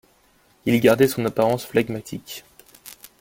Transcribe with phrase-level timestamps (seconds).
[0.65, 2.43] Il gardait son apparence flegmatique.